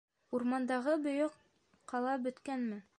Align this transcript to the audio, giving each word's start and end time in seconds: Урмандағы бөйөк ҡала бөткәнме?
Урмандағы 0.37 0.95
бөйөк 1.05 1.37
ҡала 1.95 2.19
бөткәнме? 2.27 2.87